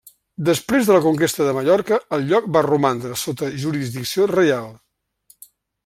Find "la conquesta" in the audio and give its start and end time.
0.95-1.45